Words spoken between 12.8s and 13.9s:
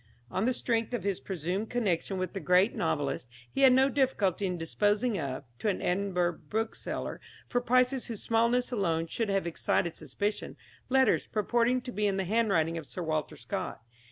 Sir Walter Scott.